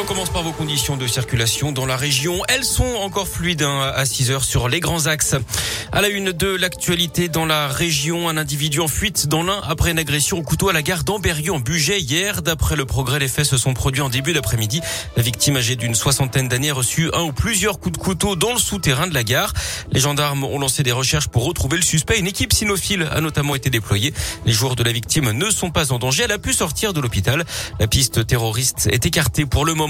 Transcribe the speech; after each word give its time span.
On 0.00 0.04
commence 0.04 0.30
par 0.30 0.42
vos 0.42 0.52
conditions 0.52 0.96
de 0.96 1.06
circulation 1.06 1.70
dans 1.70 1.84
la 1.84 1.96
région. 1.96 2.40
Elles 2.48 2.64
sont 2.64 2.94
encore 3.02 3.28
fluides 3.28 3.62
hein, 3.62 3.92
à 3.94 4.06
6 4.06 4.30
heures 4.30 4.44
sur 4.44 4.68
les 4.68 4.80
grands 4.80 5.06
axes. 5.06 5.34
À 5.92 6.00
la 6.00 6.08
une 6.08 6.32
de 6.32 6.46
l'actualité 6.46 7.28
dans 7.28 7.44
la 7.44 7.68
région, 7.68 8.28
un 8.30 8.38
individu 8.38 8.80
en 8.80 8.88
fuite 8.88 9.26
dans 9.26 9.42
l'un 9.42 9.60
après 9.68 9.90
une 9.90 9.98
agression 9.98 10.38
au 10.38 10.42
couteau 10.42 10.70
à 10.70 10.72
la 10.72 10.80
gare 10.80 11.04
d'Amberieu 11.04 11.52
en 11.52 11.60
Bugey 11.60 12.00
hier. 12.00 12.40
D'après 12.40 12.74
le 12.74 12.86
progrès, 12.86 13.18
les 13.18 13.28
faits 13.28 13.44
se 13.44 13.58
sont 13.58 13.74
produits 13.74 14.00
en 14.00 14.08
début 14.08 14.32
d'après-midi. 14.32 14.80
La 15.16 15.22
victime 15.22 15.56
âgée 15.56 15.76
d'une 15.76 15.94
soixantaine 15.94 16.48
d'années 16.48 16.70
a 16.70 16.74
reçu 16.74 17.10
un 17.12 17.22
ou 17.22 17.32
plusieurs 17.32 17.78
coups 17.78 17.98
de 17.98 18.02
couteau 18.02 18.34
dans 18.34 18.54
le 18.54 18.58
souterrain 18.58 19.06
de 19.06 19.14
la 19.14 19.24
gare. 19.24 19.52
Les 19.90 20.00
gendarmes 20.00 20.44
ont 20.44 20.58
lancé 20.58 20.82
des 20.82 20.92
recherches 20.92 21.28
pour 21.28 21.44
retrouver 21.44 21.76
le 21.76 21.82
suspect. 21.82 22.18
Une 22.18 22.26
équipe 22.26 22.54
cynophile 22.54 23.08
a 23.12 23.20
notamment 23.20 23.54
été 23.54 23.68
déployée. 23.68 24.14
Les 24.46 24.52
jours 24.52 24.74
de 24.74 24.82
la 24.82 24.92
victime 24.92 25.32
ne 25.32 25.50
sont 25.50 25.70
pas 25.70 25.92
en 25.92 25.98
danger. 25.98 26.22
Elle 26.24 26.32
a 26.32 26.38
pu 26.38 26.54
sortir 26.54 26.94
de 26.94 27.00
l'hôpital. 27.00 27.44
La 27.78 27.86
piste 27.86 28.26
terroriste 28.26 28.88
est 28.90 29.04
écartée 29.04 29.44
pour 29.44 29.66
le 29.66 29.74
moment. 29.74 29.81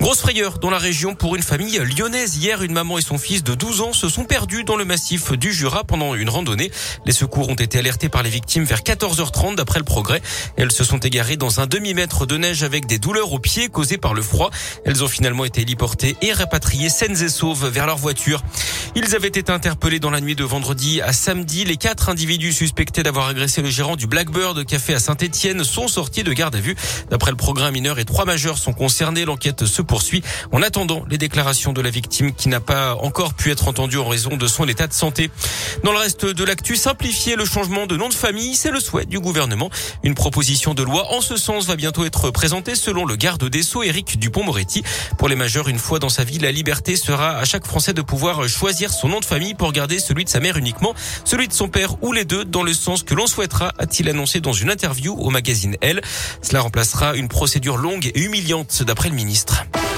Grosse 0.00 0.20
frayeur 0.20 0.58
dans 0.58 0.70
la 0.70 0.78
région 0.78 1.14
pour 1.14 1.36
une 1.36 1.42
famille 1.42 1.78
lyonnaise. 1.78 2.36
Hier, 2.36 2.62
une 2.62 2.72
maman 2.72 2.98
et 2.98 3.02
son 3.02 3.18
fils 3.18 3.44
de 3.44 3.54
12 3.54 3.80
ans 3.82 3.92
se 3.92 4.08
sont 4.08 4.24
perdus 4.24 4.64
dans 4.64 4.76
le 4.76 4.84
massif 4.84 5.32
du 5.32 5.52
Jura 5.52 5.84
pendant 5.84 6.14
une 6.14 6.28
randonnée. 6.28 6.70
Les 7.06 7.12
secours 7.12 7.48
ont 7.48 7.54
été 7.54 7.78
alertés 7.78 8.08
par 8.08 8.22
les 8.22 8.30
victimes 8.30 8.64
vers 8.64 8.80
14h30 8.80 9.56
d'après 9.56 9.78
le 9.78 9.84
progrès. 9.84 10.22
Elles 10.56 10.72
se 10.72 10.84
sont 10.84 10.98
égarées 10.98 11.36
dans 11.36 11.60
un 11.60 11.66
demi-mètre 11.66 12.26
de 12.26 12.36
neige 12.36 12.62
avec 12.62 12.86
des 12.86 12.98
douleurs 12.98 13.32
aux 13.32 13.38
pieds 13.38 13.68
causées 13.68 13.98
par 13.98 14.14
le 14.14 14.22
froid. 14.22 14.50
Elles 14.84 15.04
ont 15.04 15.08
finalement 15.08 15.44
été 15.44 15.60
héliportées 15.62 16.16
et 16.22 16.32
rapatriées 16.32 16.88
saines 16.88 17.22
et 17.22 17.28
sauves 17.28 17.68
vers 17.68 17.86
leur 17.86 17.98
voiture. 17.98 18.42
Ils 18.96 19.14
avaient 19.14 19.28
été 19.28 19.52
interpellés 19.52 20.00
dans 20.00 20.10
la 20.10 20.20
nuit 20.20 20.34
de 20.34 20.44
vendredi 20.44 21.00
à 21.00 21.12
samedi. 21.12 21.64
Les 21.64 21.76
quatre 21.76 22.08
individus 22.08 22.52
suspectés 22.52 23.02
d'avoir 23.02 23.28
agressé 23.28 23.62
le 23.62 23.70
gérant 23.70 23.94
du 23.94 24.06
Blackbird 24.06 24.64
Café 24.66 24.94
à 24.94 24.98
Saint-Etienne 24.98 25.62
sont 25.62 25.86
sortis 25.86 26.24
de 26.24 26.32
garde 26.32 26.56
à 26.56 26.60
vue. 26.60 26.74
D'après 27.10 27.30
le 27.30 27.36
programme 27.36 27.74
mineur 27.74 27.98
et 27.98 28.04
trois 28.04 28.24
majeurs 28.24 28.58
sont 28.58 28.72
concernés. 28.72 29.19
L'enquête 29.24 29.66
se 29.66 29.82
poursuit 29.82 30.22
en 30.52 30.62
attendant 30.62 31.04
les 31.08 31.18
déclarations 31.18 31.72
de 31.72 31.80
la 31.80 31.90
victime 31.90 32.32
qui 32.32 32.48
n'a 32.48 32.60
pas 32.60 32.94
encore 32.96 33.34
pu 33.34 33.50
être 33.50 33.68
entendue 33.68 33.98
en 33.98 34.08
raison 34.08 34.36
de 34.36 34.46
son 34.46 34.66
état 34.68 34.86
de 34.86 34.92
santé. 34.92 35.30
Dans 35.84 35.92
le 35.92 35.98
reste 35.98 36.24
de 36.26 36.44
l'actu, 36.44 36.76
simplifier 36.76 37.36
le 37.36 37.44
changement 37.44 37.86
de 37.86 37.96
nom 37.96 38.08
de 38.08 38.14
famille, 38.14 38.54
c'est 38.54 38.70
le 38.70 38.80
souhait 38.80 39.06
du 39.06 39.20
gouvernement. 39.20 39.70
Une 40.02 40.14
proposition 40.14 40.74
de 40.74 40.82
loi 40.82 41.12
en 41.12 41.20
ce 41.20 41.36
sens 41.36 41.66
va 41.66 41.76
bientôt 41.76 42.04
être 42.04 42.30
présentée 42.30 42.74
selon 42.74 43.04
le 43.04 43.16
garde 43.16 43.44
des 43.44 43.62
Sceaux 43.62 43.82
Éric 43.82 44.18
Dupont-Moretti. 44.18 44.82
Pour 45.18 45.28
les 45.28 45.36
majeurs, 45.36 45.68
une 45.68 45.78
fois 45.78 45.98
dans 45.98 46.08
sa 46.08 46.24
vie, 46.24 46.38
la 46.38 46.52
liberté 46.52 46.96
sera 46.96 47.36
à 47.36 47.44
chaque 47.44 47.66
Français 47.66 47.92
de 47.92 48.02
pouvoir 48.02 48.48
choisir 48.48 48.92
son 48.92 49.08
nom 49.08 49.20
de 49.20 49.24
famille 49.24 49.54
pour 49.54 49.72
garder 49.72 49.98
celui 49.98 50.24
de 50.24 50.30
sa 50.30 50.40
mère 50.40 50.56
uniquement, 50.56 50.94
celui 51.24 51.48
de 51.48 51.52
son 51.52 51.68
père 51.68 52.02
ou 52.02 52.12
les 52.12 52.24
deux 52.24 52.44
dans 52.44 52.62
le 52.62 52.72
sens 52.72 53.02
que 53.02 53.14
l'on 53.14 53.26
souhaitera, 53.26 53.72
a-t-il 53.78 54.08
annoncé 54.08 54.40
dans 54.40 54.52
une 54.52 54.70
interview 54.70 55.14
au 55.14 55.30
magazine 55.30 55.76
Elle. 55.80 56.00
Cela 56.42 56.60
remplacera 56.60 57.14
une 57.16 57.28
procédure 57.28 57.76
longue 57.76 58.10
et 58.14 58.20
humiliante 58.20 58.82
d'après 58.82 59.09
ministre. 59.12 59.89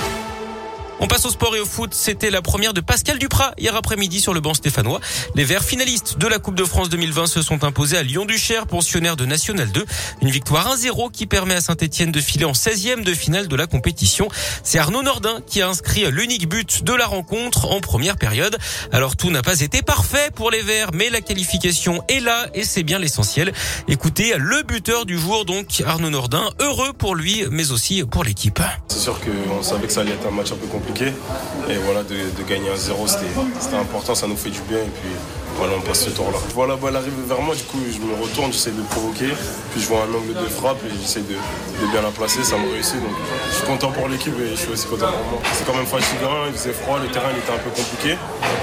On 1.03 1.09
passe 1.09 1.27
au 1.27 1.31
sport 1.31 1.57
et 1.57 1.59
au 1.59 1.67
foot. 1.67 1.95
C'était 1.95 2.31
la 2.31 2.43
première 2.43 2.73
de 2.73 2.81
Pascal 2.81 3.19
Duprat 3.19 3.55
hier 3.59 3.75
après-midi 3.75 4.21
sur 4.21 4.35
le 4.35 4.41
banc 4.41 4.55
stéphanois. 4.55 5.01
Les 5.35 5.43
Verts 5.43 5.65
finalistes 5.65 6.17
de 6.17 6.29
la 6.29 6.39
Coupe 6.39 6.55
de 6.55 6.63
France 6.63 6.91
2020 6.91 7.27
se 7.27 7.43
sont 7.43 7.65
imposés 7.65 7.99
à 7.99 8.05
Lyon-Duchère, 8.05 8.69
pensionnaire 8.69 9.17
de 9.17 9.27
National 9.27 9.73
2. 9.73 9.85
Une 10.21 10.31
victoire 10.31 10.77
1-0 10.77 11.11
qui 11.11 11.27
permet 11.27 11.55
à 11.55 11.61
Saint-Etienne 11.61 12.13
de 12.13 12.21
filer 12.21 12.45
en 12.45 12.53
16e 12.53 13.03
de 13.03 13.15
finale 13.15 13.49
de 13.49 13.57
la 13.57 13.67
compétition. 13.67 14.29
C'est 14.63 14.79
Arnaud 14.79 15.03
Nordin 15.03 15.41
qui 15.45 15.61
a 15.61 15.69
inscrit 15.69 16.09
l'unique 16.09 16.49
but 16.49 16.85
de 16.85 16.95
la 16.95 17.07
rencontre 17.07 17.65
en 17.73 17.81
première 17.81 18.17
période. 18.17 18.57
Alors 18.93 19.17
tout 19.17 19.33
n'a 19.33 19.43
pas 19.43 19.61
été 19.61 19.83
parfait 19.83 20.31
pour 20.33 20.53
les 20.53 20.63
Verts, 20.63 20.91
mais 20.95 21.11
la 21.11 21.21
qualification 21.21 22.05
est 22.09 22.21
là 22.21 22.47
et 22.55 22.63
c'est 22.63 22.85
bien 22.85 23.01
l'essentiel. 23.01 23.53
Écoutez, 23.89 24.35
le 24.39 24.63
buteur 24.63 25.05
du 25.05 25.19
jour 25.19 25.47
donc 25.47 25.83
Arnaud 25.85 26.11
Nordin, 26.11 26.49
heureux 26.61 26.93
pour 26.93 27.17
lui 27.17 27.45
mais 27.51 27.73
aussi 27.73 28.05
pour 28.05 28.23
l'équipe. 28.23 28.61
C'est 28.87 29.01
sûr 29.01 29.19
qu'on 29.21 29.65
savait 29.65 29.89
que 29.89 29.93
ça 29.93 30.03
allait 30.03 30.13
être 30.13 30.29
un 30.29 30.31
match 30.31 30.53
un 30.53 30.57
peu 30.57 30.69
compliqué 30.69 30.92
et 31.01 31.77
voilà, 31.85 32.03
de, 32.03 32.43
gagner 32.49 32.71
un 32.71 32.77
0, 32.77 33.07
c'était 33.07 33.77
important, 33.77 34.15
ça 34.15 34.27
nous 34.27 34.37
fait 34.37 34.51
du 34.51 34.61
bien. 34.63 34.79
Et 34.79 34.91
puis 35.01 35.11
voilà, 35.57 35.75
on 35.77 35.81
passe 35.81 36.05
ce 36.05 36.11
tour-là. 36.11 36.39
Voilà, 36.55 36.77
elle 36.89 36.97
arrive 36.97 37.13
vers 37.27 37.41
moi, 37.41 37.55
du 37.55 37.63
coup, 37.65 37.79
je 37.91 37.99
me 37.99 38.21
retourne, 38.23 38.53
j'essaie 38.53 38.71
de 38.71 38.83
provoquer. 38.83 39.29
Puis 39.73 39.81
je 39.81 39.87
vois 39.87 40.01
un 40.03 40.15
angle 40.15 40.35
de 40.35 40.49
frappe 40.49 40.79
et 40.85 40.91
j'essaie 41.01 41.21
de, 41.21 41.37
bien 41.91 42.03
la 42.03 42.11
placer, 42.11 42.43
ça 42.45 42.57
me 42.57 42.71
réussit. 42.71 43.01
Donc 43.01 43.13
je 43.51 43.57
suis 43.57 43.67
content 43.67 43.91
pour 43.91 44.09
l'équipe 44.09 44.35
et 44.39 44.51
je 44.51 44.57
suis 44.57 44.73
aussi 44.73 44.87
content 44.87 45.11
pour 45.13 45.31
moi. 45.31 45.43
C'est 45.53 45.67
quand 45.67 45.75
même 45.75 45.87
fatigant, 45.87 46.47
il 46.47 46.53
faisait 46.53 46.73
froid, 46.73 46.99
le 47.01 47.09
terrain 47.09 47.31
était 47.31 47.53
un 47.53 47.59
peu 47.59 47.71
compliqué. 47.71 48.17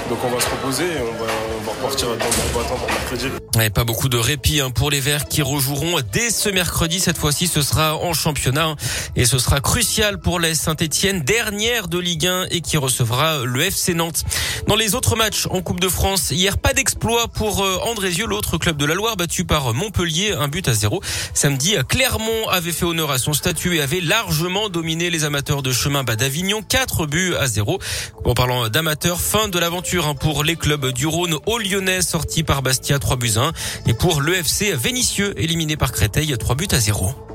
Donc 0.08 0.18
on 0.24 0.28
va 0.28 0.40
se 0.40 0.50
reposer 0.50 0.84
et 0.84 1.00
on 1.00 1.22
va, 1.22 1.30
repartir 1.70 2.08
dans 2.08 2.14
le 2.14 2.18
battant 2.18 2.76
pour 2.76 2.88
mercredi. 2.88 3.26
Et 3.60 3.70
pas 3.70 3.84
beaucoup 3.84 4.08
de 4.08 4.16
répit 4.16 4.60
hein, 4.60 4.70
pour 4.70 4.90
les 4.90 5.00
Verts 5.00 5.26
qui 5.26 5.42
rejoueront 5.42 5.98
dès 6.12 6.30
ce 6.30 6.48
mercredi. 6.48 6.98
Cette 6.98 7.18
fois-ci, 7.18 7.46
ce 7.46 7.62
sera 7.62 7.96
en 7.96 8.12
championnat 8.12 8.66
hein. 8.66 8.76
et 9.16 9.24
ce 9.24 9.38
sera 9.38 9.60
crucial 9.60 10.18
pour 10.18 10.40
la 10.40 10.54
Saint-Etienne, 10.54 11.20
dernière 11.20 11.88
de 11.88 11.98
Ligue 11.98 12.26
1 12.26 12.46
et 12.50 12.60
qui 12.60 12.76
recevra 12.76 13.44
le 13.44 13.62
FC 13.62 13.94
Nantes. 13.94 14.24
Dans 14.66 14.76
les 14.76 14.94
autres 14.94 15.16
matchs 15.16 15.46
en 15.50 15.62
Coupe 15.62 15.80
de 15.80 15.88
France, 15.88 16.30
hier, 16.30 16.58
pas 16.58 16.72
d'exploit 16.80 17.28
pour 17.28 17.62
euh, 17.62 17.76
Andrézieux, 17.82 18.24
l'autre 18.24 18.56
club 18.56 18.78
de 18.78 18.86
la 18.86 18.94
Loire, 18.94 19.14
battu 19.14 19.44
par 19.44 19.74
Montpellier, 19.74 20.32
un 20.32 20.48
but 20.48 20.66
à 20.66 20.72
zéro. 20.72 21.02
Samedi, 21.34 21.76
Clermont 21.86 22.48
avait 22.48 22.72
fait 22.72 22.86
honneur 22.86 23.10
à 23.10 23.18
son 23.18 23.34
statut 23.34 23.76
et 23.76 23.82
avait 23.82 24.00
largement 24.00 24.70
dominé 24.70 25.10
les 25.10 25.24
amateurs 25.24 25.60
de 25.60 25.72
chemin 25.72 26.04
bas 26.04 26.16
d'Avignon, 26.16 26.62
quatre 26.62 27.04
buts 27.04 27.34
à 27.38 27.48
zéro. 27.48 27.80
En 28.24 28.32
parlant 28.32 28.70
d'amateurs, 28.70 29.20
fin 29.20 29.48
de 29.48 29.58
l'aventure 29.58 30.06
hein, 30.06 30.14
pour 30.14 30.42
les 30.42 30.56
clubs 30.56 30.86
du 30.86 31.06
Rhône 31.06 31.36
au 31.44 31.58
Lyonnais, 31.58 32.00
sorti 32.00 32.44
par 32.44 32.62
Bastia, 32.62 32.98
3 32.98 33.16
buts 33.16 33.34
1. 33.36 33.52
Et 33.86 33.92
pour 33.92 34.22
l'EFC 34.22 34.72
Vénitieux, 34.74 35.34
éliminé 35.38 35.76
par 35.76 35.92
Créteil, 35.92 36.34
3 36.34 36.54
buts 36.54 36.68
à 36.72 36.78
0. 36.78 37.29